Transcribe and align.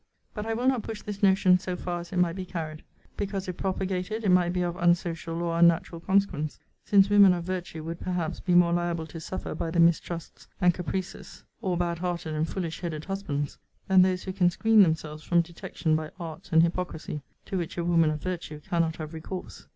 But 0.33 0.47
I 0.47 0.55
will 0.55 0.67
not 0.67 0.81
push 0.81 1.03
this 1.03 1.21
notion 1.21 1.59
so 1.59 1.75
far 1.75 1.99
as 1.99 2.11
it 2.11 2.17
might 2.17 2.35
be 2.35 2.43
carried; 2.43 2.81
because, 3.17 3.47
if 3.47 3.57
propagated, 3.57 4.23
it 4.23 4.31
might 4.31 4.51
be 4.51 4.63
of 4.63 4.75
unsocial 4.77 5.43
or 5.43 5.59
unnatural 5.59 6.01
consequence; 6.01 6.59
since 6.83 7.11
women 7.11 7.35
of 7.35 7.43
virtue 7.43 7.83
would 7.83 7.99
perhaps 8.01 8.39
be 8.39 8.55
more 8.55 8.73
liable 8.73 9.05
to 9.05 9.19
suffer 9.19 9.53
by 9.53 9.69
the 9.69 9.79
mistrusts 9.79 10.47
and 10.59 10.73
caprices 10.73 11.43
or 11.61 11.77
bad 11.77 11.99
hearted 11.99 12.33
and 12.33 12.49
foolish 12.49 12.79
headed 12.79 13.05
husbands, 13.05 13.59
than 13.87 14.01
those 14.01 14.23
who 14.23 14.33
can 14.33 14.49
screen 14.49 14.81
themselves 14.81 15.21
from 15.21 15.41
detection 15.41 15.95
by 15.95 16.09
arts 16.19 16.51
and 16.51 16.63
hypocrisy, 16.63 17.21
to 17.45 17.55
which 17.59 17.77
a 17.77 17.85
woman 17.85 18.09
of 18.09 18.23
virtue 18.23 18.59
cannot 18.59 18.95
have 18.95 19.13
recourse. 19.13 19.67